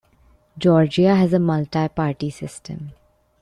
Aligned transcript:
Georgia 0.57 1.13
has 1.13 1.31
a 1.31 1.37
multi-party 1.37 2.31
system. 2.31 2.91